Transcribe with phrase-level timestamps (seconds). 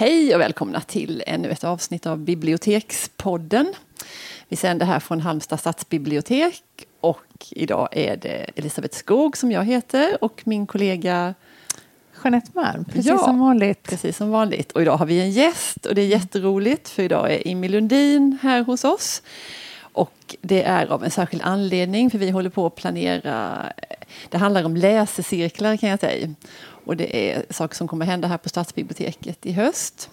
[0.00, 3.74] Hej och välkomna till ännu ett avsnitt av Bibliotekspodden.
[4.48, 6.62] Vi sänder här från Halmstad stadsbibliotek
[7.00, 11.34] och idag är det Elisabeth Skog som jag heter och min kollega
[12.24, 13.18] Jeanette Malm, precis Ja.
[13.18, 13.82] som vanligt.
[13.82, 14.72] Precis som vanligt.
[14.72, 18.38] Och idag har vi en gäst och det är jätteroligt för idag är Immi Lundin
[18.42, 19.22] här hos oss.
[19.92, 23.62] Och det är av en särskild anledning för vi håller på att planera,
[24.28, 26.28] det handlar om läsecirklar kan jag säga.
[26.90, 30.10] Och det är saker som kommer hända här på Stadsbiblioteket i höst.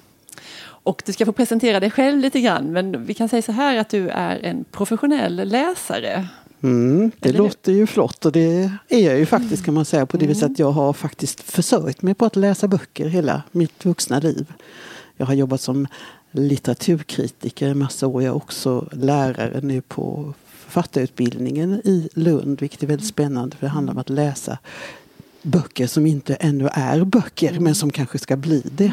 [0.65, 3.77] Och du ska få presentera dig själv lite grann men vi kan säga så här
[3.77, 6.27] att du är en professionell läsare.
[6.61, 10.05] Mm, det Eller låter ju flott och det är jag ju faktiskt kan man säga
[10.05, 13.85] på det viset att jag har faktiskt försörjt mig på att läsa böcker hela mitt
[13.85, 14.53] vuxna liv.
[15.15, 15.87] Jag har jobbat som
[16.31, 18.23] litteraturkritiker en massa år.
[18.23, 23.71] Jag är också lärare nu på författarutbildningen i Lund vilket är väldigt spännande för det
[23.71, 24.57] handlar om att läsa
[25.47, 28.91] böcker som inte ännu är böcker men som kanske ska bli det.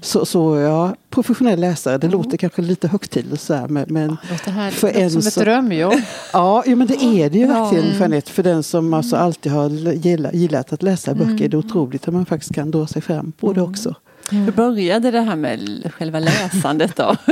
[0.00, 4.16] Så, så ja, professionell läsare, det låter kanske lite högtidligt så här, men, men
[4.46, 4.74] härligt.
[4.78, 5.94] för en Som ett som- drömjobb.
[6.32, 7.62] Ja, jo, men det är det ju Ja.
[7.62, 7.98] verkligen Mm.
[7.98, 8.30] Jeanette.
[8.32, 12.14] För den som alltså alltid har gillat, gillat att läsa böcker är det otroligt att
[12.14, 13.94] man faktiskt kan dra sig fram på det också.
[14.30, 17.16] Hur började det här med själva läsandet då?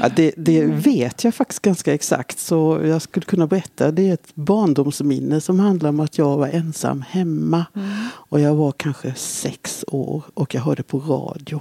[0.00, 3.90] Ja, det, det vet jag faktiskt ganska exakt så jag skulle kunna berätta.
[3.90, 7.66] Det är ett barndomsminne som handlar om att jag var ensam hemma.
[8.10, 11.60] Och jag var kanske sex år och jag hörde på radio.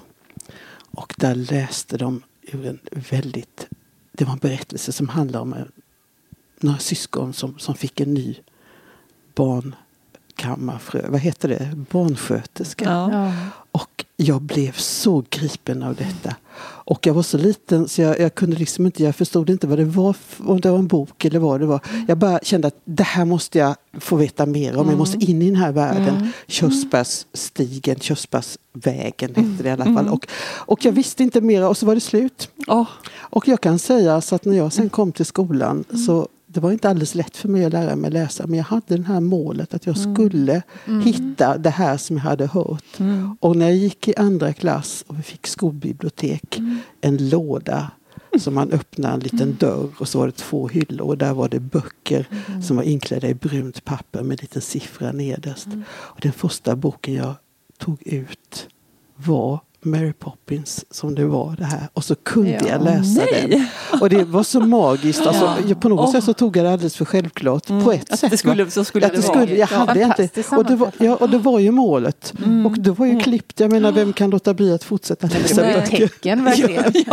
[0.92, 3.68] Och där läste de ur en väldigt,
[4.12, 5.72] det var en berättelse som handlar om en,
[6.60, 8.36] några syskon som, som fick en ny
[9.36, 12.86] barnkammarfrö, vad heter det, barnsköterska.
[12.86, 13.34] Ja.
[14.20, 16.36] Jag blev så gripen av detta.
[16.60, 19.78] Och jag var så liten så jag, jag kunde liksom inte, jag förstod inte vad
[19.80, 21.80] det var, om det var en bok eller vad det var.
[22.08, 24.90] Jag bara kände att det här måste jag få veta mer om.
[24.90, 26.32] Jag måste in i den här världen.
[26.48, 30.08] Körsbärsstigen, Körsbärsvägen hette det i alla fall.
[30.08, 32.50] Och, och jag visste inte mer och så var det slut.
[32.68, 32.88] Åh,
[33.20, 36.28] Och jag kan säga så att när jag sen kom till skolan så
[36.58, 39.04] det var inte alldeles lätt för mig att lära mig läsa men jag hade det
[39.04, 40.62] här målet att jag skulle
[41.04, 42.98] hitta det här som jag hade hört.
[43.40, 46.60] Och när jag gick i andra klass och vi fick skolbibliotek,
[47.02, 47.92] en låda
[48.40, 51.50] som man öppnade en liten dörr och så var det två hyllor och där var
[51.50, 52.28] det böcker
[52.64, 55.68] som var inklädda i brunt papper med en liten siffra nederst.
[55.90, 57.34] Och den första boken jag
[57.78, 58.68] tog ut
[59.16, 61.90] var Mary Poppins som det var det här.
[61.94, 62.60] Och så kunde Ja.
[62.70, 63.48] jag läsa Nej.
[63.92, 64.02] den.
[64.02, 65.22] Och det var så magiskt.
[65.28, 65.56] Alltså, Ja.
[65.68, 66.12] jag, på något Åh.
[66.12, 67.68] sätt så tog jag det alldeles för självklart.
[67.68, 68.32] På ett att sätt.
[68.32, 68.70] det skulle, va?
[68.72, 69.38] så skulle att det det vara.
[69.46, 72.34] skulle, jag Ja, hade inte, fantastiskt och, det var, ja, och det var ju målet.
[72.66, 73.60] Och det var ju klippt.
[73.60, 76.08] Jag menar, vem kan låta bli att fortsätta Det läsa var ett böcker?
[76.08, 76.84] tecken verkligen.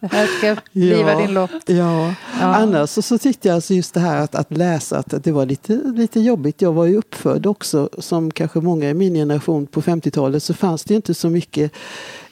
[0.00, 1.62] Det här ska bliva din lott.
[1.66, 2.14] Ja.
[2.40, 2.54] Ja.
[2.54, 5.46] Annars så, så tyckte jag alltså just det här att, att läsa att det var
[5.46, 6.62] lite, lite jobbigt.
[6.62, 10.84] Jag var ju uppfödd också som kanske många i min generation på 50-talet så fanns
[10.84, 11.72] det inte så mycket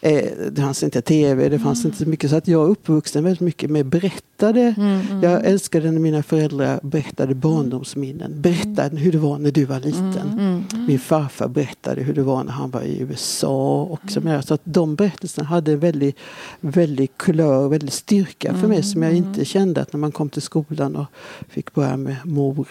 [0.01, 3.25] eh, det fanns inte tv, det fanns inte så mycket så att jag är uppvuxen
[3.25, 4.75] väldigt mycket med berättade.
[5.23, 8.41] Jag älskade när mina föräldrar berättade barndomsminnen.
[8.41, 10.65] Berättade hur det var när du var liten.
[10.89, 13.83] Min farfar berättade hur det var när han var i USA.
[13.83, 14.43] Och så, vidare.
[14.43, 16.17] så att de berättelserna hade en väldigt,
[16.61, 20.43] väldigt kulör, väldigt styrka för mig som jag inte kände att när man kom till
[20.43, 21.07] skolan och
[21.49, 22.67] fick börja med morror,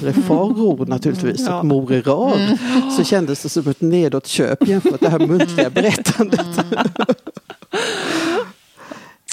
[0.00, 1.58] eller farror naturligtvis, Ja.
[1.58, 2.58] och morerar.
[2.96, 6.33] Så kändes det som ett nedåtköp jämfört med det här muntliga berättandet.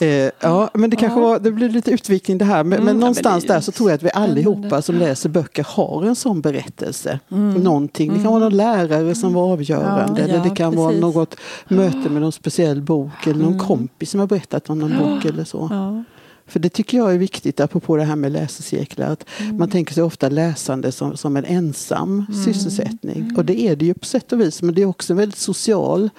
[0.01, 2.63] Eh, ja, men det kanske var, det blir lite utvikning det här.
[2.63, 4.95] Men, Mm, men någonstans men det är där så tror jag att vi allihopa som
[4.95, 7.19] läser böcker har en sån berättelse.
[7.31, 7.53] Mm.
[7.53, 8.13] Någonting.
[8.13, 10.21] Det kan vara någon lärare som var avgörande.
[10.21, 11.01] Ja, eller det kan vara precis.
[11.01, 11.35] något
[11.67, 13.27] möte med någon speciell bok.
[13.27, 15.67] Eller någon kompis som har berättat om någon bok eller så.
[15.71, 16.03] Ja.
[16.51, 19.07] För det tycker jag är viktigt, apropå det här med läsecirklar.
[19.11, 23.33] Att Man tänker sig ofta läsande som, som en ensam sysselsättning.
[23.37, 24.61] Och det är det ju på sätt och vis.
[24.61, 26.09] Men det är också en väldigt social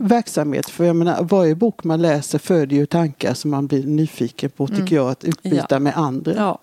[0.00, 0.70] verksamhet.
[0.70, 4.66] För jag menar, varje bok man läser föder ju tankar som man blir nyfiken på,
[4.68, 5.78] tycker jag, att utbyta Ja.
[5.78, 6.34] med andra.
[6.36, 6.58] ja.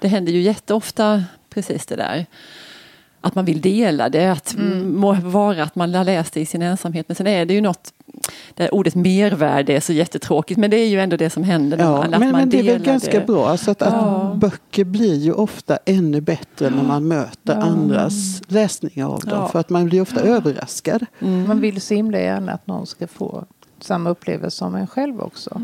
[0.00, 2.26] Det händer ju jätteofta precis det där.
[3.20, 4.54] Att man vill dela det, att
[4.84, 7.08] må vara att man har läst det i sin ensamhet.
[7.08, 7.92] Men sen är det ju något,
[8.54, 11.76] det här ordet mervärde är så jättetråkigt men det är ju ändå det som händer
[11.76, 13.26] när Ja, man, att men, man men det är väl ganska det.
[13.26, 13.56] bra.
[13.56, 13.86] Så att, Ja.
[13.88, 19.38] att böcker blir ju ofta ännu bättre när man möter andras läsningar av dem.
[19.40, 19.48] Ja.
[19.48, 21.06] För att man blir ofta överraskad.
[21.46, 23.44] Man vill så himla gärna att någon ska få
[23.80, 25.62] samma upplevelse som en själv också.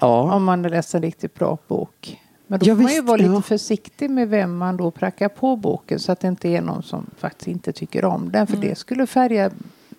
[0.00, 0.34] Ja.
[0.34, 2.20] Om man läser en riktigt bra bok.
[2.46, 3.42] Men då Ja, får man ju visst, vara lite ja.
[3.42, 7.06] försiktig med vem man då prackar på boken så att det inte är någon som
[7.18, 8.46] faktiskt inte tycker om den.
[8.46, 9.50] För det skulle färga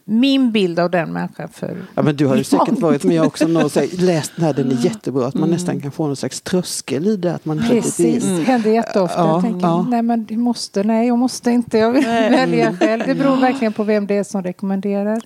[0.10, 3.46] min bild av den människan för Ja, men du har ju säkert varit med också
[3.46, 5.28] och läst den här, den är jättebra.
[5.28, 7.36] Att man nästan kan få någon slags tröskel i det.
[7.36, 9.20] Att man Precis, det händer jätteofta.
[9.20, 9.86] Ja, jag tänker, ja.
[9.90, 13.04] nej men jag måste, nej jag måste inte, jag vill välja själv.
[13.06, 15.22] Det beror verkligen på vem det är som rekommenderar.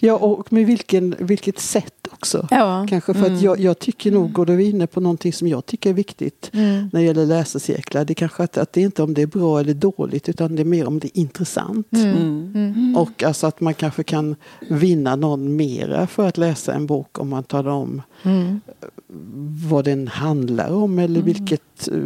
[0.00, 2.48] Ja, och med vilken, vilket sätt också.
[2.50, 2.86] Ja.
[2.88, 5.48] Kanske för att jag, jag tycker nog, och då är vi inne på någonting som
[5.48, 6.90] jag tycker är viktigt Mm.
[6.92, 8.04] när det gäller läsecirklar.
[8.04, 10.56] Det är kanske att, att det är inte om det är bra eller dåligt utan
[10.56, 11.92] det är mer om det är intressant.
[11.92, 12.96] Mm.
[12.96, 14.15] Och alltså att man kanske kan
[14.70, 18.60] vinna någon mera för att läsa en bok om man talar om Mm.
[19.70, 21.98] vad den handlar om eller vilket eh,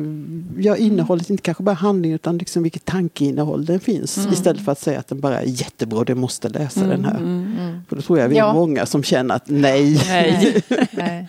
[0.65, 4.27] ja, innehållet, inte kanske bara handling utan liksom vilket tankeinnehåll den finns.
[4.33, 7.19] Istället för att säga att den bara är jättebra, du måste läsa den här.
[7.89, 8.53] För då tror jag vi är Ja.
[8.53, 10.01] många som känner att nej.
[10.09, 10.63] Nej.
[10.93, 11.29] Nej.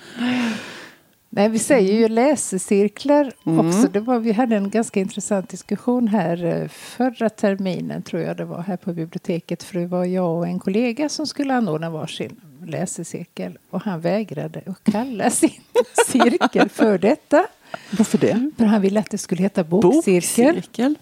[1.34, 3.88] Nej, vi säger ju läsecirklar också.
[3.88, 8.46] Det var, vi hade en ganska intressant diskussion här eh, förra terminen, tror jag det
[8.46, 9.64] var, här på biblioteket.
[9.64, 13.58] För det var jag och en kollega som skulle anordna varsin läsecirkel.
[13.70, 15.62] Och han vägrade att kalla sin
[16.08, 17.46] cirkel för detta.
[17.92, 18.50] Varför det?
[18.58, 20.56] För han ville att det skulle heta bokcirkel.
[20.56, 20.96] Bokcirkel.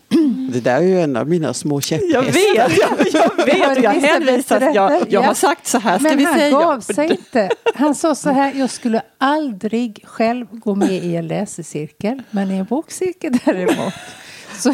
[0.54, 2.14] Det där är ju en av mina små käpphästar.
[2.14, 2.78] Jag vet,
[3.14, 3.84] jag, jag vet.
[3.84, 4.72] Jag hänvisar.
[4.76, 6.52] Jag, jag har sagt så här ska Men vi han säga.
[6.52, 7.50] gav sig inte.
[7.76, 12.58] Han sa så här, jag skulle aldrig själv gå med i en läsecirkel, men i
[12.58, 13.94] en bokcirkel däremot.
[14.60, 14.74] Så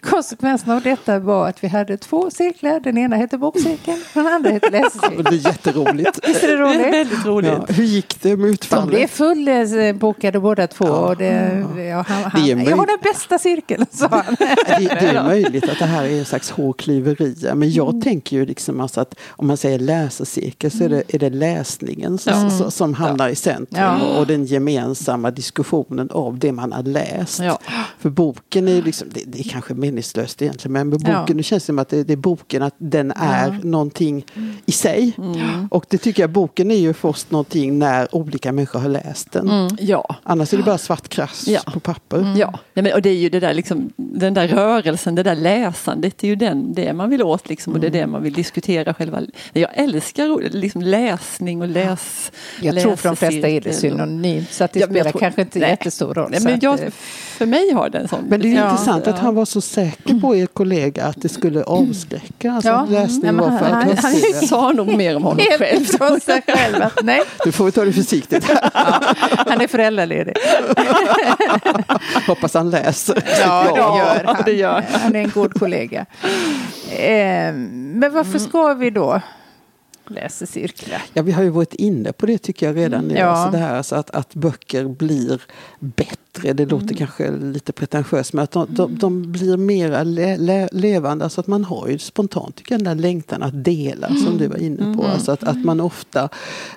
[0.00, 2.80] konsekvensen av detta var att vi hade två cirklar.
[2.80, 5.22] Den ena hette bokcirkeln och den andra hette läsecirkeln.
[5.24, 6.28] det är jätteroligt.
[6.28, 6.94] Visst är det Det är roligt?
[6.94, 7.50] väldigt roligt.
[7.50, 9.10] Ja, hur gick det med De blev utfallet?
[9.10, 10.84] fullbokade båda två.
[10.84, 14.36] Och det, ja, han, han, Det är möj- jag har den bästa cirkeln, sa han.
[14.78, 17.54] Det, det är möjligt att det här är en slags hårklyverier.
[17.54, 18.02] Men jag Mm.
[18.02, 22.18] tänker ju liksom alltså att om man säger läsecirkel så är det, är det läsningen
[22.18, 23.82] som, som, som hamnar i centrum.
[23.82, 24.00] Ja.
[24.02, 27.38] Och, och den gemensamma diskussionen av det man har läst.
[27.40, 27.58] Ja.
[27.98, 30.72] För boken är ju liksom, det, det är kanske meningslöst egentligen.
[30.72, 31.34] Men med boken, Ja.
[31.34, 34.24] det känns det som att det, det är boken, att den är någonting
[34.66, 35.12] i sig.
[35.18, 35.68] Mm.
[35.70, 39.68] Och det tycker jag, boken är ju först någonting när olika människor har läst den.
[39.80, 40.16] Ja.
[40.22, 41.60] Annars är det bara svart krass Ja.
[41.72, 42.34] på papper.
[42.38, 45.34] Ja, Nej, men, och det är ju det där, liksom, den där rörelsen, det där
[45.36, 48.22] läsandet, det är ju den, det man vill åt liksom, och det är det man
[48.22, 49.22] vill diskutera själva.
[49.52, 54.64] Jag älskar liksom, läsning och läs Jag tror för de flesta är det synonymt, så
[54.64, 55.70] att det Ja, spelar tror- kanske inte Nej.
[55.70, 56.30] jättestor roll.
[56.30, 56.80] Nej, men jag,
[57.38, 58.72] för mig har det en sån Men det är ju Ja.
[58.72, 59.22] intressant att Ja.
[59.22, 62.52] han var så säker på er kollega att det skulle avskräcka.
[62.52, 62.74] Alltså Ja.
[62.76, 64.14] att läsning var för han- att han-.
[64.32, 65.84] Jag sa nog mer om honom själv.
[66.46, 66.82] Själv.
[66.82, 68.44] Att, nej, Du får vi ta det försiktigt.
[68.72, 70.34] han är föräldraledig.
[72.26, 73.22] Hoppas han läser.
[73.40, 74.42] Ja, det gör han.
[74.44, 76.06] det gör Han är en god kollega.
[76.90, 79.20] Eh, men varför ska vi då
[80.10, 81.02] läsa cirklar?
[81.12, 83.14] Ja, vi har ju varit inne på det tycker jag redan nu.
[83.14, 83.26] Ja.
[83.26, 85.40] Alltså det här alltså att, att böcker blir
[85.80, 86.16] bättre.
[86.42, 91.24] Det låter kanske lite pretentiöst men att de, de, de blir mera le, le, levande.
[91.24, 94.46] Alltså att man har ju spontant tycker jag, den där längtan att dela som du
[94.46, 95.04] var inne på.
[95.04, 96.28] Alltså att, att man ofta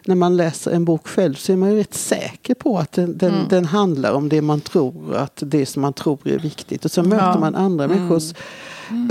[0.05, 3.17] när man läser en bok själv så är man ju rätt säker på att den,
[3.17, 6.85] den, den handlar om det man tror att det som man tror är viktigt.
[6.85, 7.39] Och så möter Ja.
[7.39, 8.33] man andra människors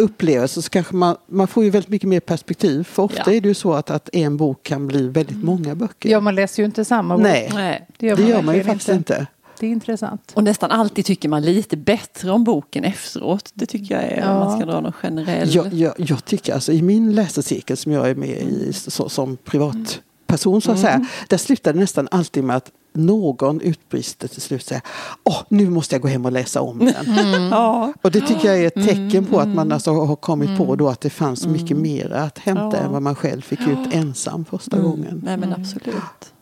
[0.00, 2.84] upplevelser så kanske man, man får ju väldigt mycket mer perspektiv.
[2.84, 3.32] För ofta Ja.
[3.32, 6.08] är det ju så att, att en bok kan bli väldigt många böcker.
[6.10, 7.22] Ja, man läser ju inte samma bok.
[7.22, 7.86] Nej, Nej.
[7.98, 9.26] det gör man, ju verkligen faktiskt inte.
[9.60, 10.32] Det är intressant.
[10.34, 13.50] Och nästan alltid tycker man lite bättre om boken efteråt.
[13.54, 14.44] Det tycker jag är om Ja.
[14.44, 15.54] man ska dra någon generell.
[15.54, 19.36] Jag, jag, jag tycker alltså i min läsecirkel som jag är med i så, som
[19.36, 21.06] privatperson så att säga.
[21.28, 24.82] Där slutar det nästan alltid med att någon utbrister till slut och säger
[25.24, 26.94] Åh, nu måste jag gå hem och läsa om den.
[27.50, 27.92] Ja.
[28.02, 30.88] Och det tycker jag är ett tecken på att man alltså har kommit på då
[30.88, 32.76] att det fanns mycket mer att hämta Ja.
[32.76, 35.20] än vad man själv fick ut ensam första gången.
[35.24, 36.32] Nej men absolut.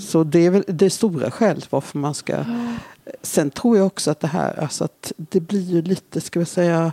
[0.00, 2.44] Så det är väl det stora skälet varför man ska...
[3.22, 6.46] Sen tror jag också att det här, alltså att det blir ju lite, ska vi
[6.46, 6.92] säga,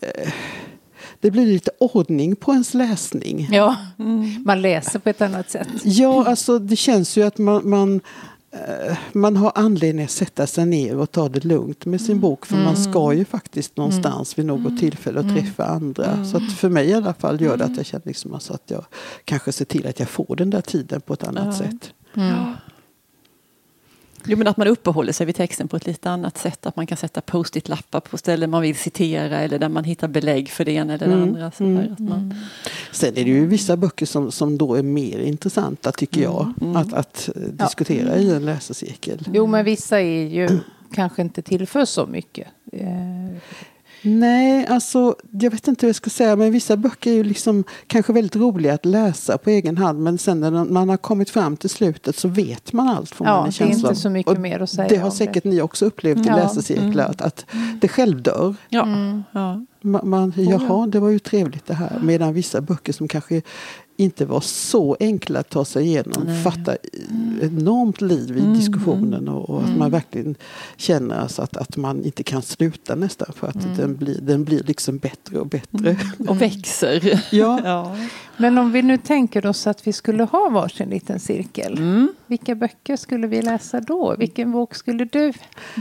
[0.00, 0.32] eh,
[1.20, 3.48] det blir lite ordning på ens läsning.
[3.50, 3.76] Ja,
[4.44, 5.68] man läser på ett annat sätt.
[5.84, 8.00] Ja, alltså det känns ju att man, man,
[9.12, 12.46] man har anledning att sätta sig ner och ta det lugnt med sin bok.
[12.46, 16.24] För man ska ju faktiskt någonstans vid något tillfälle och träffa andra.
[16.24, 18.62] Så att för mig i alla fall gör det att jag känner liksom alltså att
[18.70, 18.84] jag
[19.24, 21.52] kanske ser till att jag får den där tiden på ett annat Ja.
[21.52, 21.94] sätt.
[24.26, 26.66] Jo men att man uppehåller sig vid texten på ett lite annat sätt.
[26.66, 30.50] Att man kan sätta post-it-lappar på ställen man vill citera eller där man hittar belägg
[30.50, 31.50] för det ena eller det Mm, andra.
[31.50, 32.34] Så där, att man,
[32.92, 36.54] Sen är det ju vissa böcker som, som då är mer intressanta tycker jag.
[36.74, 39.28] Att, att eh, diskutera i en läsecirkel.
[39.32, 40.48] Jo, men vissa är ju
[40.94, 42.48] kanske inte till för så mycket.
[44.02, 47.64] Nej, alltså jag vet inte hur jag ska säga men vissa böcker är ju liksom
[47.86, 51.56] kanske väldigt roliga att läsa på egen hand men sen när man har kommit fram
[51.56, 54.32] till slutet så vet man allt får Ja, man en det är inte så mycket
[54.32, 56.36] Och mer att säga Det har säkert ni också upplevt i Ja.
[56.36, 57.44] läsecirklar att, att
[57.80, 58.54] det självdör.
[58.68, 59.24] ja, Mm.
[59.32, 59.64] ja.
[59.84, 61.98] Man, man, jaha, det var ju trevligt det här.
[62.02, 63.42] Medan vissa böcker som kanske
[63.96, 66.42] inte var så enkla att ta sig igenom Nej.
[66.42, 66.78] fattar
[67.42, 69.78] enormt liv i Mm, diskussionen och, och att mm.
[69.78, 70.34] man verkligen
[70.76, 73.76] känner alltså att, att man inte kan sluta nästan för att Mm.
[73.76, 75.96] den, blir, den blir liksom bättre och bättre.
[76.28, 77.22] Och växer.
[77.30, 77.96] Ja, Ja.
[78.36, 81.72] Men om vi nu tänker oss att vi skulle ha varsin liten cirkel.
[81.78, 82.12] Mm.
[82.26, 84.16] Vilka böcker skulle vi läsa då?
[84.18, 85.32] Vilken bok skulle du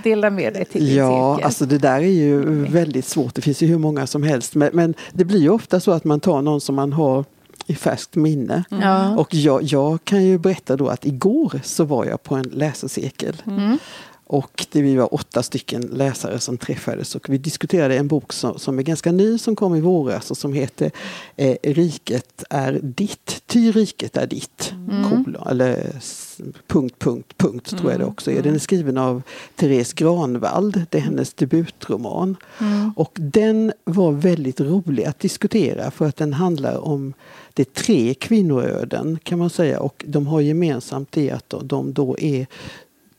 [0.04, 1.46] dela med dig till din Ja, cirkel?
[1.46, 3.36] alltså det där är ju väldigt svårt.
[3.36, 4.56] Det finns ju hur många som helst.
[4.56, 7.26] Men, men det blir ju ofta så att man tar någon som man har
[7.72, 8.64] i färskt minne.
[8.70, 9.16] Ja.
[9.18, 13.42] Och jag, jag kan ju berätta då att igår så var jag på en läsecirkel.
[13.48, 13.78] Mm.
[14.32, 18.60] Och det, vi var åtta stycken läsare som träffades och vi diskuterade en bok som,
[18.60, 20.92] som är ganska ny som kom i våras och som heter
[21.36, 24.74] eh, Riket är ditt, ty riket är ditt.
[25.10, 25.96] Kolon, eller
[26.68, 28.42] punkt, punkt, punkt tror jag det också är.
[28.42, 29.22] Den är skriven av
[29.56, 32.38] Therese Granvald, det är hennes debutroman.
[32.60, 32.92] Mm.
[32.96, 37.14] Och den var väldigt rolig att diskutera för att den handlar om
[37.54, 42.20] det är tre kvinnoöden kan man säga och de har gemensamt det att de, då
[42.20, 42.48] är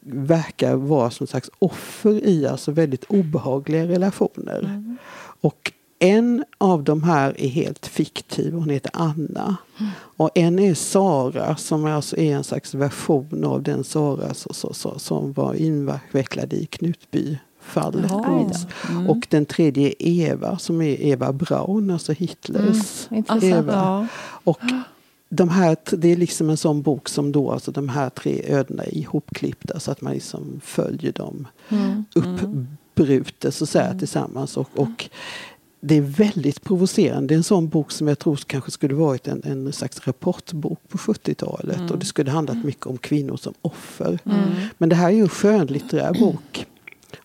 [0.05, 4.97] verkar vara som slags offer i alltså väldigt obehagliga relationer.
[5.41, 9.57] Och en av de här är helt fiktiv, hon heter Anna.
[10.17, 14.35] Och en är Sara som alltså är en slags version av den Sara
[14.99, 16.67] som var invecklad i
[17.73, 18.11] Knutbyfallet.
[18.11, 18.55] Jaha.
[18.91, 19.11] Mm.
[19.11, 23.73] Och den tredje är Eva som är Eva Braun, alltså Hitlers Mm, Eva.
[23.73, 24.07] ja.
[24.45, 24.61] Och
[25.29, 28.83] de här, det är liksom en sån bok som då, alltså de här tre ödena
[28.85, 32.05] är ihopklippta så att man liksom följer dem Mm.
[32.15, 34.57] uppbrutet så att säga tillsammans.
[34.57, 35.09] Och, och
[35.81, 37.27] det är väldigt provocerande.
[37.29, 40.81] Det är en sån bok som jag tror kanske skulle varit en, en slags rapportbok
[40.89, 41.91] på 70-talet.
[41.91, 44.19] Och det skulle handlat mycket om kvinnor som offer.
[44.79, 46.67] Men det här är ju en skönlitterär bok.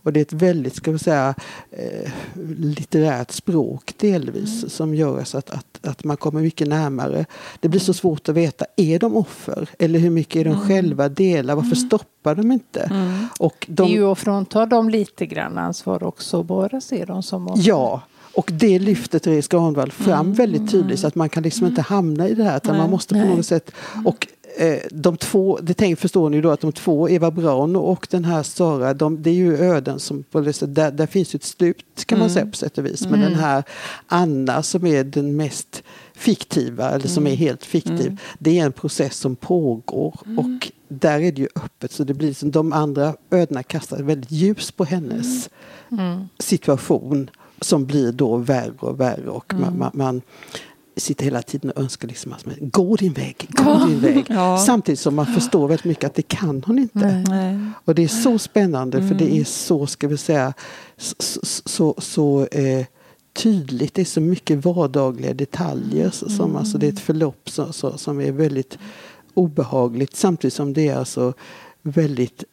[0.07, 1.35] Och det är ett väldigt, ska vi säga,
[1.71, 2.11] eh,
[2.57, 7.25] litterärt språk delvis som gör så att, att, att man kommer mycket närmare.
[7.59, 9.69] Det blir så svårt att veta, är de offer?
[9.79, 11.55] Eller hur mycket är de själva delar?
[11.55, 12.91] Varför stoppar de inte?
[13.39, 16.43] Och Det är de, ju att frånta dem lite grann ansvar också.
[16.43, 17.63] Bara se dem som offer.
[17.67, 18.01] Ja,
[18.35, 20.33] och det lyfter Therese Granvall fram Mm.
[20.33, 22.81] väldigt tydligt så att man kan liksom inte hamna i det här utan Nej.
[22.81, 23.35] man måste på Nej.
[23.35, 23.71] något sätt
[24.05, 24.36] och eh,
[24.91, 28.43] de två, det tänk, förstår ni då att de två, Eva Braun och den här
[28.43, 32.33] Sara, de, det är ju öden som, där, där finns ett slut kan man Mm.
[32.33, 33.07] säga på sätt och vis.
[33.09, 33.63] Men den här
[34.07, 35.83] Anna som är den mest
[36.13, 37.39] fiktiva, eller som är Mm.
[37.39, 42.03] helt fiktiv, det är en process som pågår och där är det ju öppet så
[42.03, 45.49] det blir som de andra ödena kastar väldigt ljus på hennes
[45.91, 46.21] Mm.
[46.39, 47.29] situation
[47.61, 49.63] som blir då värre och värre och Mm.
[49.63, 50.21] man, man, man
[50.97, 54.25] sitter hela tiden och önskar liksom att man, gå din väg, gå din väg.
[54.29, 54.57] Ja.
[54.65, 56.99] Samtidigt som man förstår väldigt mycket att det kan hon inte.
[56.99, 57.23] Nej.
[57.29, 57.59] Nej.
[57.85, 59.17] Och det är så spännande för Mm.
[59.17, 60.53] det är så, ska vi säga,
[60.97, 62.85] så, så, så, så eh,
[63.33, 63.93] tydligt.
[63.93, 66.09] Det är så mycket vardagliga detaljer.
[66.09, 68.77] så- Som, alltså, det är ett förlopp som, så, som är väldigt
[69.33, 71.33] obehagligt samtidigt som det är alltså
[71.81, 72.43] väldigt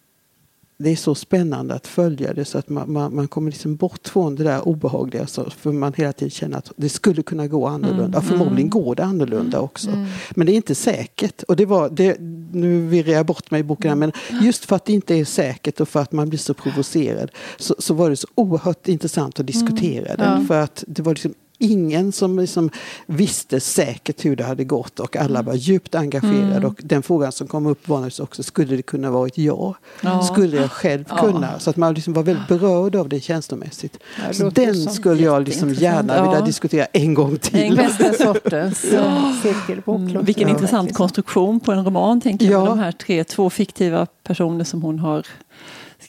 [0.77, 4.09] det är så spännande att följa det så att man, man, man kommer liksom bort
[4.09, 7.67] från det där obehagliga så, för man hela tiden känner att det skulle kunna gå
[7.67, 8.19] annorlunda.
[8.19, 8.23] Mm.
[8.23, 9.91] Förmodligen går det annorlunda också.
[9.91, 10.07] Mm.
[10.31, 11.43] Men det är inte säkert.
[11.43, 12.17] Och det var, det,
[12.53, 14.13] nu virrar jag bort mig i boken här, men
[14.43, 17.75] just för att det inte är säkert och för att man blir så provocerad så,
[17.79, 20.41] så var det så oerhört intressant att diskutera den.
[20.41, 20.47] Ja.
[20.47, 22.71] För att det var liksom ingen som liksom
[23.07, 26.57] visste säkert hur det hade gått och alla var djupt engagerade.
[26.57, 26.65] Mm.
[26.65, 29.75] Och den frågan som kom upp var naturligtvis också, skulle det kunna varit jag?
[30.01, 30.23] Ja.
[30.23, 31.17] Skulle jag själv Ja.
[31.17, 31.59] kunna?
[31.59, 33.99] Så att man liksom var väldigt berörd av det känslomässigt.
[34.17, 36.45] Ja, det Så den skulle jag liksom gärna vilja Ja.
[36.47, 37.61] diskutera en gång till.
[37.63, 37.75] En.
[37.77, 39.35] Bästa sortens ja.
[39.43, 40.11] cirkelbok.
[40.11, 42.55] Mm, vilken intressant konstruktion på en roman tänker jag.
[42.55, 42.61] Ja.
[42.61, 45.27] Med de här tre, två fiktiva personer som hon har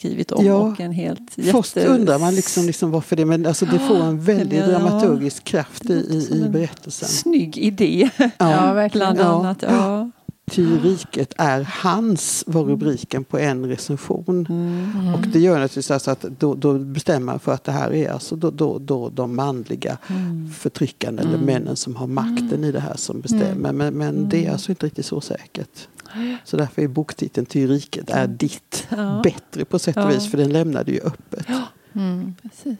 [0.05, 0.53] skrivit om Ja.
[0.55, 1.19] och en helt
[1.51, 4.65] Först jätte- undrar man liksom, liksom varför det, men alltså det får en väldigt Ja.
[4.67, 7.07] dramaturgisk kraft i, i, i en berättelsen.
[7.09, 8.09] snygg idé.
[8.37, 9.13] Ja, verkligen.
[9.15, 9.39] Bland Ja.
[9.39, 9.63] annat.
[9.69, 10.09] Ja.
[10.51, 14.45] Ty riket är hans, var rubriken på en recension.
[14.49, 15.13] Mm.
[15.13, 18.11] Och det gör naturligtvis alltså att då, då bestämmer man för att det här är
[18.11, 20.49] alltså då, då, då de manliga Mm.
[20.53, 23.71] förtryckarna eller männen som har makten i det här som bestämmer.
[23.71, 25.87] Men, men det är alltså inte riktigt så säkert.
[26.45, 29.21] Så därför är boktiteln Ty riket är ditt Ja.
[29.23, 30.07] bättre på sätt och Ja.
[30.07, 31.47] vis för den lämnade ju öppet.
[31.95, 32.35] Mm.
[32.41, 32.77] Precis.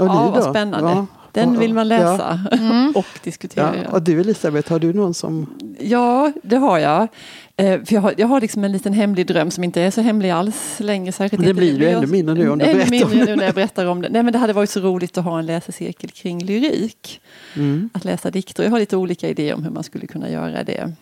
[0.00, 0.90] Och Ja, vad spännande.
[0.90, 1.06] Ja.
[1.32, 1.98] Den vill man Ja.
[1.98, 2.92] läsa Mm.
[2.96, 3.74] och diskutera.
[3.84, 3.90] Ja.
[3.90, 5.46] Och du Elisabeth, har du någon som...
[5.80, 7.08] Ja, det har jag.
[7.56, 10.00] Eh, för jag, har, jag har liksom en liten hemlig dröm som inte är så
[10.00, 11.12] hemlig alls längre.
[11.12, 13.24] Särskilt Det blir ju ännu mindre nu om du berättar om mindre det.
[13.30, 14.08] nu när jag berättar om det.
[14.08, 17.20] Nej, men det hade varit så roligt att ha en läsecirkel kring lyrik.
[17.56, 17.90] Mm.
[17.92, 18.62] Att läsa dikter.
[18.62, 20.92] Jag har lite olika idéer om hur man skulle kunna göra det.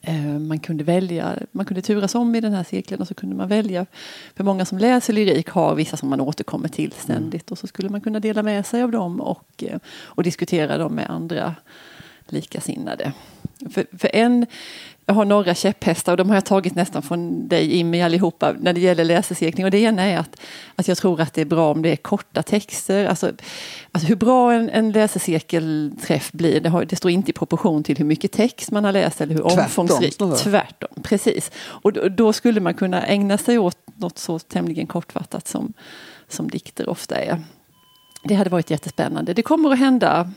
[0.00, 3.36] Eh, man kunde välja, man kunde turas om i den här cirkeln och så kunde
[3.36, 3.86] man välja.
[4.36, 7.52] För många som läser lyrik har vissa som man återkommer till ständigt mm.
[7.52, 10.94] och så skulle man kunna dela med sig av dem och, eh, och diskutera dem
[10.94, 11.54] med andra
[12.26, 13.12] likasinnade.
[13.70, 14.46] För, för en
[15.10, 18.72] jag har några käpphästar och de har jag tagit nästan från dig Immi allihopa när
[18.72, 19.64] det gäller läsecirkling.
[19.64, 20.40] Och det ena är att,
[20.76, 23.06] att jag tror att det är bra om det är korta texter.
[23.06, 23.32] Alltså,
[23.92, 27.98] alltså hur bra en, en läsecirkelträff blir, det, har, det, står inte i proportion till
[27.98, 30.18] hur mycket text man har läst eller hur Tvärtom, omfångsrikt.
[30.38, 31.50] Tvärtom, precis.
[31.56, 35.72] Och då, då, skulle man kunna ägna sig åt något så tämligen kortfattat som,
[36.28, 37.42] som dikter ofta är.
[38.24, 39.34] Det hade varit jättespännande.
[39.34, 40.30] Det kommer att hända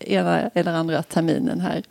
[0.00, 1.82] ena eller andra terminen här.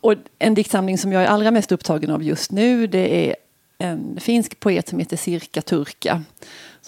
[0.00, 3.36] Och en diktsamling som jag är allra mest upptagen av just nu det är
[3.78, 6.22] en finsk poet som heter Sirka Turka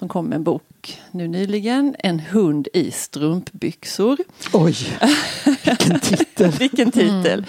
[0.00, 4.18] som kom med en bok nu nyligen, En hund i strumpbyxor.
[4.52, 4.76] Oj,
[5.64, 6.50] vilken titel!
[6.58, 7.32] vilken titel!
[7.32, 7.44] Mm.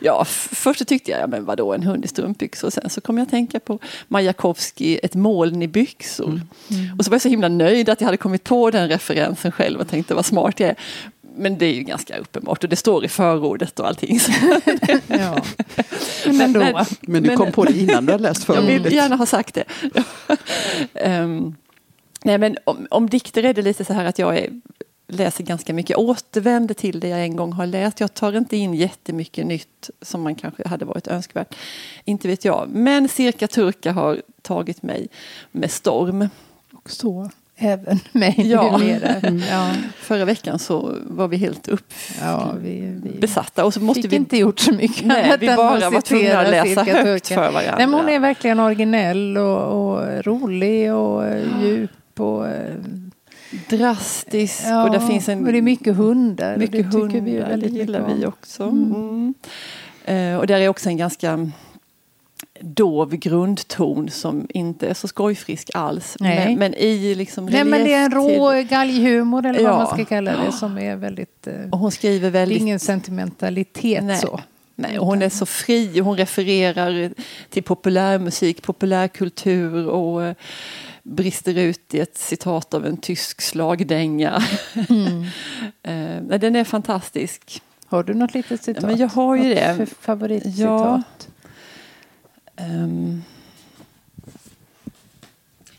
[0.00, 2.70] Ja, först tyckte jag, ja, men vadå en hund i strumpbyxor?
[2.70, 6.28] Sen så kom jag att tänka på Majakovskij, Ett moln i byxor.
[6.28, 6.40] Mm.
[6.70, 6.98] Mm.
[6.98, 9.80] Och så var jag så himla nöjd att jag hade kommit på den referensen själv
[9.80, 10.76] och tänkte vad smart jag är
[11.36, 14.20] men det är ju ganska uppenbart och det står i förordet och allting.
[15.06, 15.42] ja.
[16.26, 16.60] Men, ändå.
[16.60, 18.72] Men, men du kom på det innan du hade läst förordet.
[18.72, 19.64] Jag vill gärna ha sagt det.
[21.04, 21.56] um,
[22.24, 24.50] nej men om, om dikter är det lite så här att jag är,
[25.08, 28.00] läser ganska mycket, återvänder till det jag en gång har läst.
[28.00, 31.54] Jag tar inte in jättemycket nytt som man kanske hade varit önskvärt.
[32.04, 32.68] Inte vet jag.
[32.68, 35.08] Men Cirka Turka har tagit mig
[35.52, 36.28] med storm.
[36.72, 38.80] Och så även mig ja.
[38.80, 39.42] Mm.
[39.50, 39.70] Ja.
[39.98, 43.64] Förra veckan så var vi helt upp ja, vi, vi besatta.
[43.64, 46.50] Och så måste fick vi inte gjort så mycket Nej, vi bara var tvungna att
[46.50, 47.74] läsa högt för varandra.
[47.78, 51.36] Nej, hon är verkligen originell och, och rolig och ja.
[51.62, 52.20] djup.
[52.20, 52.46] Och,
[53.68, 54.62] drastisk.
[54.66, 56.56] Ja, och, där finns en, och det är mycket hundar.
[56.56, 58.62] Mycket det hundar, vi det gillar vi också.
[58.62, 58.94] Mm.
[58.94, 59.34] Mm.
[60.08, 61.50] Uh, och där är också en ganska
[62.60, 66.16] dov grundton som inte är så skojfrisk alls.
[66.20, 68.68] Men, men, i liksom Nej men det är en rå till...
[68.68, 69.70] galghumor eller ja.
[69.70, 71.46] vad man ska kalla det som är väldigt...
[71.46, 72.60] Eh, och hon skriver väldigt...
[72.60, 74.18] ingen sentimentalitet Nej.
[74.18, 74.40] så.
[74.74, 76.00] Nej, och hon är så fri.
[76.00, 77.10] Hon refererar
[77.50, 80.34] till populärmusik, populärkultur och eh,
[81.02, 84.42] brister ut i ett citat av en tysk slagdänga.
[84.88, 85.22] Mm.
[86.32, 87.62] uh, den är fantastisk.
[87.86, 88.82] Har du något litet citat?
[88.82, 89.86] Ja, men jag har ju det.
[90.00, 90.58] Favoritcitat?
[90.58, 91.02] Ja.
[92.60, 93.22] Um,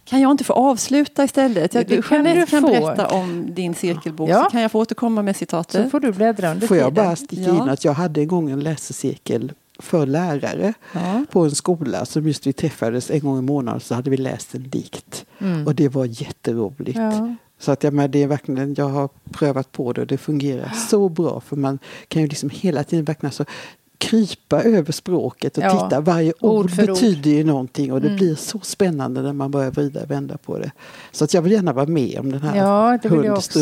[0.09, 1.73] kan jag inte få avsluta istället?
[1.73, 4.43] Jag, det kan Jeanette kan berätta om din cirkelbok ja.
[4.43, 5.83] så kan jag få återkomma med citatet.
[5.83, 7.63] Så får du bläddra under Får jag bara sticka ja.
[7.63, 11.25] in att jag hade en gång en läsecirkel för lärare ja.
[11.31, 14.55] på en skola som just vi träffades en gång i månaden så hade vi läst
[14.55, 15.25] en dikt.
[15.39, 15.67] Mm.
[15.67, 16.97] Och det var jätteroligt.
[16.97, 17.35] Ja.
[17.59, 20.71] Så att jag, men det är verkligen, jag har prövat på det och det fungerar
[20.89, 23.45] så bra för man kan ju liksom hela tiden verkligen så
[23.97, 26.01] krypa över språket och ja, titta.
[26.01, 27.37] Varje ord, ord betyder ord.
[27.37, 28.17] ju någonting och det mm.
[28.17, 30.71] blir så spännande när man börjar vrida och vända på det.
[31.11, 33.59] Så att jag vill gärna vara med om den här ja, det vill jag också.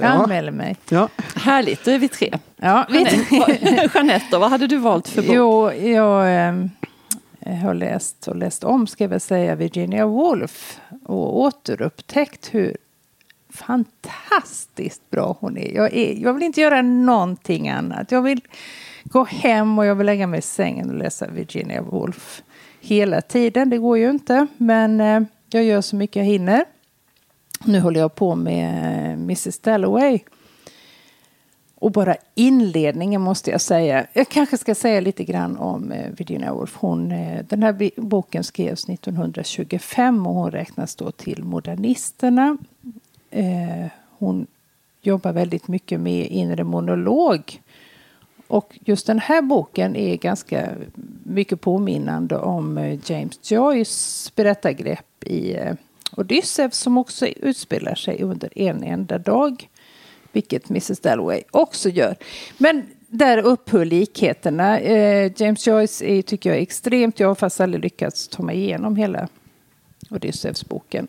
[0.00, 0.76] Jag anmäler mig.
[0.88, 1.08] Ja.
[1.34, 2.38] Härligt, då är vi tre.
[2.56, 5.30] Ja, Jeanette, Jeanette vad hade du valt för bok?
[5.34, 11.40] Jo, jag äh, har läst och läst om, ska jag väl säga, Virginia Woolf och
[11.40, 12.76] återupptäckt hur
[13.50, 15.74] fantastiskt bra hon är.
[15.74, 16.14] Jag, är.
[16.14, 18.12] jag vill inte göra någonting annat.
[18.12, 18.40] Jag vill
[19.04, 22.42] gå hem och jag vill lägga mig i sängen och läsa Virginia Woolf
[22.80, 23.70] hela tiden.
[23.70, 26.64] Det går ju inte, men eh, jag gör så mycket jag hinner.
[27.64, 30.20] Nu håller jag på med eh, Mrs Dalloway.
[31.74, 34.06] Och bara inledningen måste jag säga.
[34.12, 36.76] Jag kanske ska säga lite grann om eh, Virginia Woolf.
[36.76, 37.08] Hon,
[37.48, 42.56] den här boken skrevs 1925 och hon räknas då till modernisterna.
[44.18, 44.46] Hon
[45.00, 47.60] jobbar väldigt mycket med inre monolog.
[48.48, 50.68] Och just den här boken är ganska
[51.22, 55.74] mycket påminnande om eh, James Joyce berättargrepp i eh,
[56.16, 59.68] Odysseus som också utspelar sig under en enda dag.
[60.32, 62.16] Vilket Mrs Dalloway också gör.
[62.58, 64.80] Men där upphör likheterna.
[64.80, 68.56] Eh, James Joyce är, tycker jag är extremt, jag har fast aldrig lyckats ta mig
[68.56, 69.28] igenom hela
[70.10, 71.08] Odysseus-boken.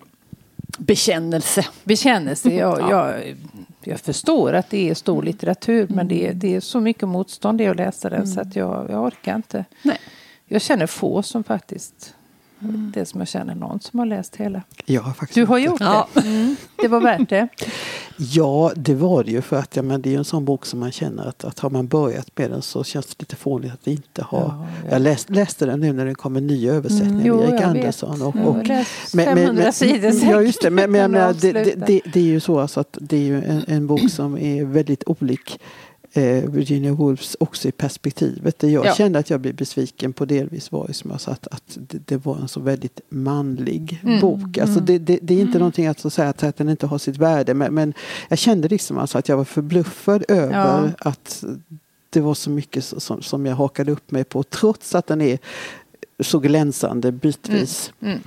[0.77, 1.65] Bekännelse.
[1.83, 2.77] Bekännelse, ja.
[2.79, 2.89] ja.
[2.89, 3.35] Jag,
[3.83, 5.95] jag förstår att det är stor litteratur mm.
[5.95, 8.27] men det är, det är så mycket motstånd i att läsa den mm.
[8.27, 9.65] så att jag, jag orkar inte.
[9.83, 9.97] Nej.
[10.45, 12.15] Jag känner få som faktiskt
[12.61, 12.91] Mm.
[12.93, 14.61] Det som jag känner någon som har läst hela.
[14.85, 15.85] Jag har faktiskt du har gjort det?
[15.85, 16.07] Ja.
[16.15, 16.55] Mm.
[16.75, 17.47] Det var värt det?
[18.17, 19.41] ja, det var det ju.
[19.41, 21.69] För att ja, men det är en sån bok som man känner att, att har
[21.69, 24.39] man börjat med den så känns det lite fånigt att inte ha.
[24.39, 24.91] Ja, ja.
[24.91, 27.25] Jag läst, läste den nu när det kom en ny översättning mm.
[27.25, 28.21] jo, Erik Andersson.
[28.21, 28.67] Och, och, och,
[29.13, 30.31] men, 500 men, sidor.
[30.31, 30.69] Ja, just det.
[30.69, 33.63] Men, men det, det, det, det, är ju så alltså att det är ju en,
[33.67, 35.59] en bok som är väldigt olik
[36.47, 38.59] Virginia Woolfs också i perspektivet.
[38.59, 38.93] Det jag Ja.
[38.95, 41.99] kände att jag blev besviken på delvis var ju som jag sa att, att det,
[42.05, 44.19] det var en så väldigt manlig Mm.
[44.19, 44.57] bok.
[44.57, 47.17] Alltså det, det, det är inte någonting att säga att, att den inte har sitt
[47.17, 47.93] värde men, men
[48.29, 51.09] jag kände liksom alltså att jag var förbluffad över Ja.
[51.09, 51.43] att
[52.09, 55.39] det var så mycket som, som jag hakade upp mig på trots att den är
[56.19, 57.93] så glänsande bitvis.
[58.01, 58.19] Mm.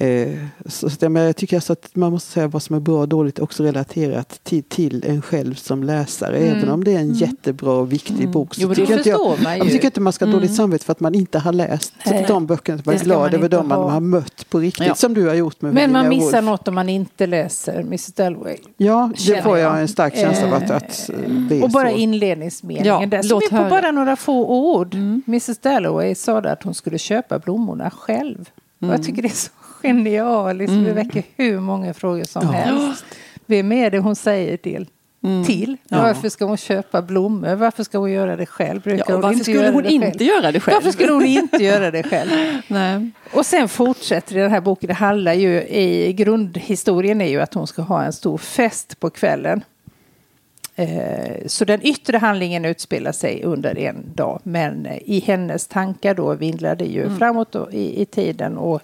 [0.00, 0.28] Eh,
[0.66, 3.38] så, så, jag tycker alltså att man måste säga vad som är bra och dåligt
[3.38, 6.36] också relaterat till, till en själv som läsare.
[6.36, 6.58] Mm.
[6.58, 8.54] Även om det är en jättebra och viktig bok.
[8.54, 9.72] Så Jo, tycker inte jag, man jag ju.
[9.72, 10.56] tycker inte man ska ha dåligt Mm.
[10.56, 12.24] samvete för att man inte har läst Nej.
[12.28, 12.78] de böckerna.
[12.84, 13.90] Det ska glad man över dem man ha.
[13.90, 14.86] har mött på riktigt.
[14.86, 14.94] Ja.
[14.94, 16.44] Som du har gjort med Men man missar Woolf.
[16.44, 18.56] något om man inte läser Mrs Dalloway.
[18.76, 19.80] Ja, det får jag jag.
[19.80, 21.10] en stark känsla av att, Eh, att
[21.48, 21.96] det är Och bara så.
[21.96, 23.22] inledningsmeningen Ja, där.
[23.22, 23.70] Som är på höra.
[23.70, 24.94] bara några få ord.
[24.94, 25.22] Mm.
[25.26, 28.48] Mrs Dalloway sa att hon skulle köpa blommorna själv.
[28.78, 28.96] Och Mm.
[28.96, 29.50] jag tycker det är så
[29.82, 30.72] genialiskt.
[30.74, 30.94] Det Mm.
[30.94, 32.50] väcker hur många frågor som Ja.
[32.52, 33.04] helst.
[33.46, 34.86] Vem är det hon säger till?
[35.24, 35.44] Mm.
[35.44, 35.76] Till?
[35.88, 36.02] Ja.
[36.02, 37.54] Varför ska hon köpa blommor?
[37.54, 38.82] Varför ska hon göra det själv?
[38.82, 40.74] Brukar Ja, hon varför inte skulle göra hon inte göra det själv?
[40.74, 42.30] Varför skulle hon inte göra det själv?
[42.68, 43.10] Nej.
[43.32, 44.88] Och sen fortsätter den här boken.
[44.88, 49.10] Det handlar ju i grundhistorien är ju att hon ska ha en stor fest på
[49.10, 49.64] kvällen.
[50.76, 54.40] Eh, Så den yttre handlingen utspelar sig under en dag.
[54.42, 58.56] Men i hennes tankar då vindlar det ju framåt då i, i tiden.
[58.58, 58.82] Och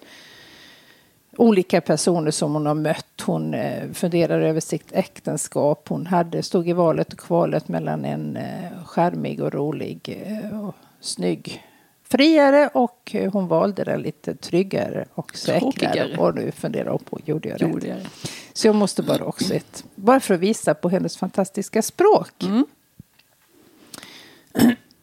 [1.36, 3.20] olika personer som hon har mött.
[3.26, 5.88] Hon eh, funderar över sitt äktenskap.
[5.88, 10.74] Hon hade, stod i valet och kvalet mellan en eh, charmig och rolig eh, och
[11.00, 11.64] snygg
[12.04, 15.60] friare och eh, hon valde den lite tryggare och säkrare.
[15.60, 16.16] Tråkigare.
[16.18, 17.70] Och nu funderar hon på, gjorde jag rätt?
[17.70, 18.08] Gjorde jag det?
[18.52, 22.42] Så jag måste bara också ett, bara för att visa på hennes fantastiska språk.
[22.42, 22.66] Mm.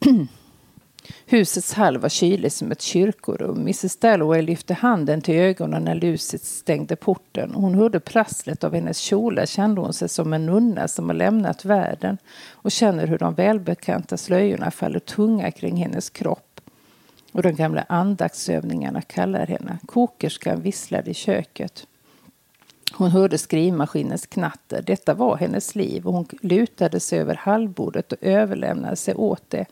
[1.26, 3.60] Husets hall var kylig som ett kyrkorum.
[3.60, 7.54] Mrs Dalloway lyfte handen till ögonen när Lucid stängde porten.
[7.54, 11.64] Hon hörde prasslet av hennes kjolar kände hon sig som en nunna som har lämnat
[11.64, 12.18] världen
[12.50, 16.60] och känner hur de välbekanta slöjorna faller tunga kring hennes kropp.
[17.32, 19.78] Och de gamla andaktsövningarna kallar henne.
[19.86, 21.86] Kokerskan visslade i köket.
[22.94, 24.82] Hon hörde skrivmaskinens knatter.
[24.82, 29.66] Detta var hennes liv och hon lutade sig över hallbordet och överlämnade sig åt det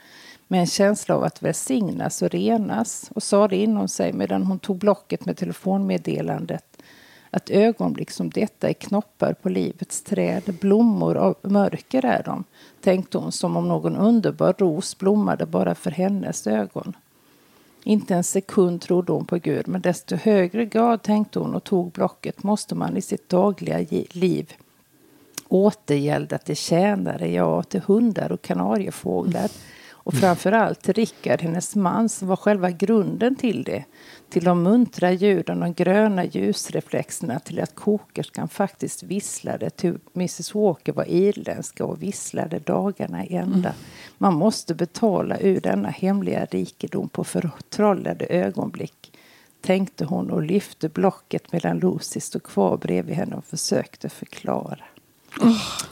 [0.50, 4.58] med en känsla av att välsignas och renas och sa det inom sig medan hon
[4.58, 6.82] tog blocket med telefonmeddelandet
[7.30, 12.44] att ögonblick som detta är knoppar på livets träd, blommor av mörker är de,
[12.80, 16.96] tänkte hon som om någon underbar ros blommade bara för hennes ögon.
[17.84, 21.90] Inte en sekund trodde hon på Gud, men desto högre grad tänkte hon och tog
[21.90, 24.52] blocket måste man i sitt dagliga liv
[25.48, 29.50] återgälda till tjänare, ja, till hundar och kanariefåglar.
[30.02, 33.84] Och framförallt till Rickard, hennes man, som var själva grunden till det.
[34.28, 39.70] Till de muntra ljuden, de gröna ljusreflexerna, till att kokerskan faktiskt visslade.
[39.70, 43.74] Till Mrs Walker var irländska och visslade dagarna i ända.
[44.18, 49.12] Man måste betala ur denna hemliga rikedom på förtrollade ögonblick
[49.60, 54.84] tänkte hon och lyfte blocket medan Lucy stod kvar bredvid henne och försökte förklara.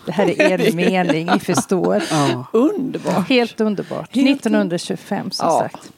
[0.07, 2.03] Det här är en mening, ni förstår.
[2.11, 2.47] Ja.
[2.53, 3.29] Underbart.
[3.29, 4.15] Helt underbart.
[4.17, 5.59] Helt 1925 som Ja.
[5.61, 5.93] sagt.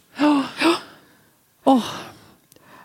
[1.65, 1.85] Åh,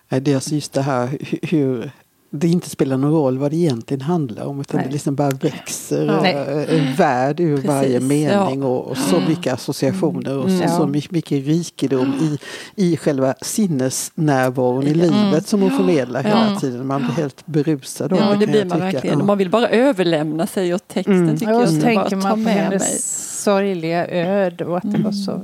[0.09, 1.91] Nej, Det är alltså just det här hu- hur
[2.39, 4.87] det inte spelar någon roll vad det egentligen handlar om utan Nej.
[4.87, 6.25] det liksom bara växer Ja.
[6.27, 8.67] eh, en värld ur Precis, varje mening ja.
[8.67, 10.69] och, och så mycket associationer och så, Mm.
[10.77, 12.37] så mycket, mycket rikedom i,
[12.75, 16.59] i själva sinnesnärvaron i livet som hon förmedlar hela Ja.
[16.59, 16.87] tiden.
[16.87, 18.91] Man blir helt berusad av ja, det blir man tycka.
[18.91, 19.19] verkligen.
[19.19, 19.25] Ja.
[19.25, 21.37] Man vill bara överlämna sig åt texten Mm.
[21.37, 21.69] tycker Ja, och jag.
[21.73, 25.41] så tänker man på med hennes sorgliga öde och att det var så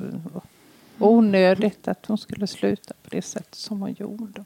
[1.00, 4.44] onödigt att hon skulle sluta på det sätt som hon gjorde.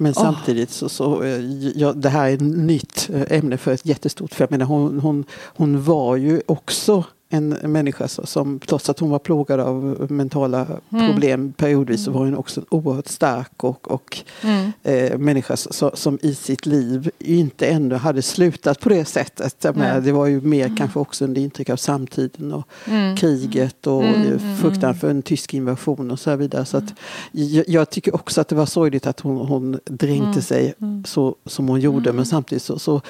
[0.00, 0.22] Men Åh.
[0.22, 1.44] samtidigt så, så eh,
[1.76, 5.00] ja, det här är ett nytt eh, ämne för ett jättestort för jag menar, hon,
[5.00, 10.66] hon, hon var ju också en människa som trots att hon var plågad av mentala
[10.92, 11.10] Mm.
[11.10, 14.72] problem periodvis så var hon också en oerhört stark och, och Mm.
[14.82, 19.64] eh, människa så, som i sitt liv inte ännu hade slutat på det sättet.
[19.74, 20.00] Nej.
[20.02, 23.16] det var ju mer kanske också under intryck av samtiden och Mm.
[23.16, 26.64] kriget och Mm, mm, fruktan för en tysk invasion och så vidare.
[26.64, 26.94] Så att
[27.32, 31.04] jag, jag tycker också att det var sorgligt att hon, hon dränkte Mm, sig mm.
[31.04, 33.00] så som hon gjorde men samtidigt så, så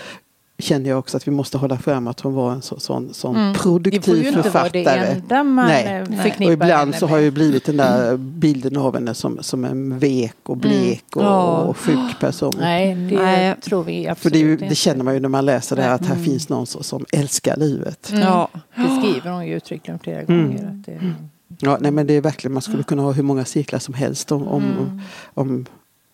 [0.60, 3.36] känner jag också att vi måste hålla fram att hon var en så, sån, sån
[3.36, 3.52] Mm.
[3.52, 5.06] Det får produktiv ju inte vara det författare.
[5.06, 5.86] enda man Nej.
[5.86, 6.18] eh, Nej.
[6.18, 9.98] förknippar Och ibland så har ju blivit den där bilden av henne som, som en
[9.98, 11.56] vek och blek och, Ja.
[11.58, 12.52] och sjuk person.
[12.60, 13.54] Nej, det Nej.
[13.62, 15.94] tror vi absolut För det, ju, det känner man ju när man läser det här
[15.94, 16.24] att här Mm.
[16.24, 18.10] finns någon som, som älskar livet.
[18.10, 18.22] Mm.
[18.22, 18.48] Ja.
[18.76, 20.46] Det skriver hon ju uttryckligen flera Mm.
[20.46, 20.66] gånger.
[20.68, 21.14] Att det,
[21.62, 24.32] Ja, nej, men det är verkligen, man skulle kunna ha hur många cirklar som helst
[24.32, 25.00] om, om, Mm.
[25.34, 25.66] om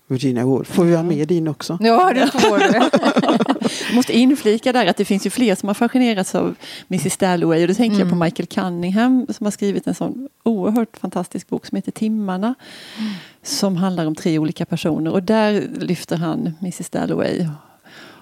[0.09, 0.69] Virginia Woolf.
[0.69, 1.79] Får vi ha med din också?
[1.81, 3.95] Ja, det får du.
[3.97, 6.55] måste inflika där att det finns ju fler som har fascinerats av
[6.89, 7.63] Mrs Dalloway.
[7.63, 8.09] Och då tänker Mm.
[8.09, 12.55] jag på Michael Cunningham som har skrivit en sån oerhört fantastisk bok som heter Timmarna.
[12.99, 13.11] Mm.
[13.43, 17.49] Som handlar om tre olika personer och där lyfter han Mrs Dalloway.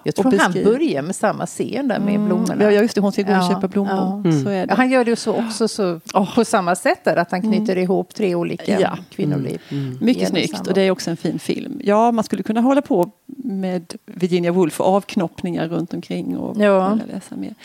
[0.07, 2.53] Jag tror Och han börjar med samma scen där med blommorna.
[2.53, 2.73] Mm.
[2.73, 4.21] Ja, just det, hon ska gå och Ja, köpa blommor.
[4.45, 4.65] ja.
[4.65, 4.73] Det.
[4.73, 5.99] han gör det så också så,
[6.35, 8.97] på samma sätt där, att han knyter ihop tre olika Ja.
[9.09, 9.61] kvinnoliv.
[10.01, 10.63] Mycket genom snyggt samma.
[10.69, 11.79] och det är också en fin film.
[11.83, 16.99] Ja, man skulle kunna hålla på med Virginia Woolf och avknoppningar runt omkring och Ja.
[17.13, 17.55] läsa mer.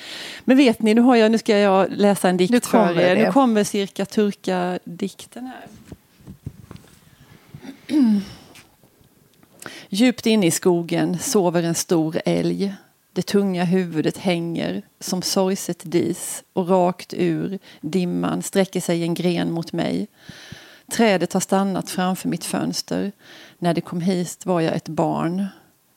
[0.44, 3.16] Men vet ni, nu, har jag, nu ska jag läsa en dikt Nu för er.
[3.16, 3.24] det.
[3.26, 5.66] Nu kommer cirka turka-dikten här.
[9.88, 12.74] Djupt inne i skogen sover en stor älg.
[13.12, 19.52] Det tunga huvudet hänger som sorgset dis och rakt ur dimman sträcker sig en gren
[19.52, 20.06] mot mig.
[20.92, 23.12] Trädet har stannat framför mitt fönster.
[23.58, 25.46] När det kom hit var jag ett barn.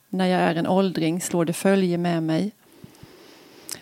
[0.10, 2.52] När jag är en åldring slår det följe med mig.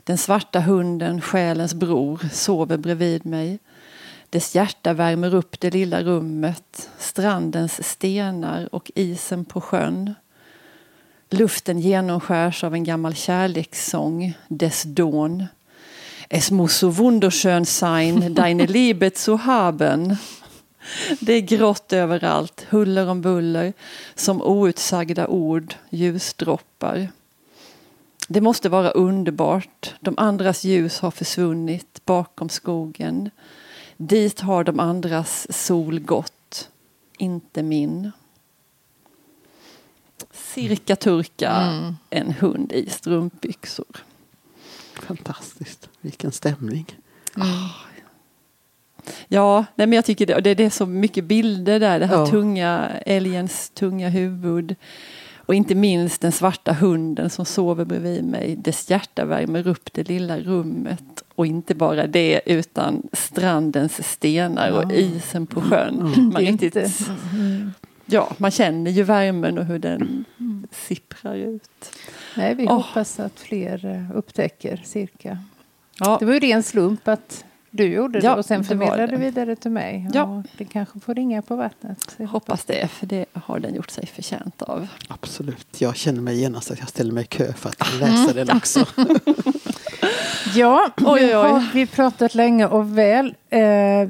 [0.04, 3.60] Den svarta hunden, själens bror, sover bredvid mig.
[4.32, 10.14] Dess hjärta värmer upp det lilla rummet, strandens stenar och isen på sjön.
[11.30, 15.46] Luften genomskärs av en gammal kärlekssång, dess dån.
[16.30, 20.18] Es muss so wunderschön sein, deine Liebe zu haben.
[21.20, 23.74] Det är grått överallt, huller om buller,
[24.16, 27.08] som outsagda ord, ljusdroppar.
[28.28, 29.96] Det måste vara underbart.
[30.00, 33.30] De andras ljus har försvunnit bakom skogen.
[34.04, 36.70] Dit har de andras sol gått,
[37.18, 38.12] inte min.
[40.32, 41.52] Cirka turka,
[42.10, 43.98] en hund i strumpbyxor.
[44.94, 45.90] Fantastiskt.
[46.02, 46.86] Vilken stämning.
[49.28, 52.00] Ja, nej men jag tycker det, det är så mycket bilder där.
[52.00, 52.28] Det här Ja.
[52.28, 54.76] tunga, älgens tunga huvud.
[55.52, 58.56] Och inte minst den svarta hunden som sover bredvid mig.
[58.56, 61.24] Dess hjärta värmer upp det lilla rummet.
[61.36, 66.14] Och inte bara det utan strandens stenar och isen på sjön.
[66.34, 66.78] Man, riktigt,
[68.06, 70.26] ja, man känner ju värmen och hur den
[70.72, 71.92] sipprar ut.
[72.38, 72.74] Nej, vi Åh.
[72.74, 75.38] hoppas att fler eh, upptäcker cirka.
[76.00, 79.06] Ja, Det var ju ren slump att du gjorde det Ja, och sen det förmedlade
[79.08, 79.12] det.
[79.12, 80.08] du vidare till mig.
[80.14, 80.24] Ja.
[80.24, 82.16] Och det kanske får ringa på vattnet.
[82.18, 84.88] Jag hoppas det, för det har den gjort sig förtjänt av.
[85.08, 85.82] Absolut.
[85.82, 88.86] Jag känner mig genast att jag ställer mig i kö för att läsa den också.
[90.56, 93.36] Ja, Oj, nu har vi pratat länge och väl.
[93.50, 93.60] Eh,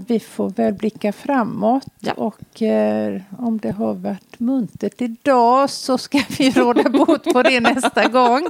[0.08, 1.86] vi får väl blicka framåt.
[2.00, 2.14] Ja.
[2.14, 7.60] Och eh, om det har varit muntert idag så ska vi råda bot på det
[7.60, 8.48] nästa gång.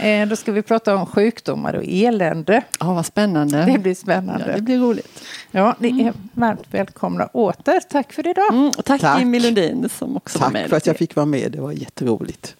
[0.00, 2.62] Eh, då ska vi prata om sjukdomar och elände.
[2.80, 3.64] Ja, vad spännande.
[3.72, 4.52] Det blir ja, spännande.
[4.56, 5.22] det blir roligt.
[5.50, 7.80] Ja, ni är varmt välkomna åter.
[7.90, 8.52] Tack för idag.
[8.52, 9.18] Mm, och tack, Tack.
[9.18, 10.68] Jimmy Lundin som också var Tack med.
[10.68, 11.52] för att jag fick vara med.
[11.52, 12.54] Det var jätteroligt.